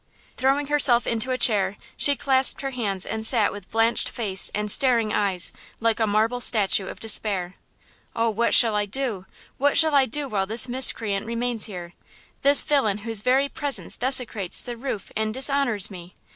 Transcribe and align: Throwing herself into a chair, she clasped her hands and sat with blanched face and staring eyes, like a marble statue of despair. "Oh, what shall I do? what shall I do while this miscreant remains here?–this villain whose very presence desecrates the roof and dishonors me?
Throwing 0.35 0.65
herself 0.65 1.05
into 1.05 1.29
a 1.29 1.37
chair, 1.37 1.77
she 1.95 2.15
clasped 2.15 2.61
her 2.61 2.71
hands 2.71 3.05
and 3.05 3.23
sat 3.23 3.51
with 3.51 3.69
blanched 3.69 4.09
face 4.09 4.49
and 4.55 4.71
staring 4.71 5.13
eyes, 5.13 5.51
like 5.79 5.99
a 5.99 6.07
marble 6.07 6.41
statue 6.41 6.87
of 6.87 6.99
despair. 6.99 7.57
"Oh, 8.15 8.31
what 8.31 8.55
shall 8.55 8.75
I 8.75 8.87
do? 8.87 9.27
what 9.59 9.77
shall 9.77 9.93
I 9.93 10.07
do 10.07 10.27
while 10.27 10.47
this 10.47 10.67
miscreant 10.67 11.27
remains 11.27 11.65
here?–this 11.67 12.63
villain 12.63 12.97
whose 13.05 13.21
very 13.21 13.47
presence 13.47 13.95
desecrates 13.95 14.63
the 14.63 14.75
roof 14.75 15.11
and 15.15 15.31
dishonors 15.35 15.91
me? 15.91 16.15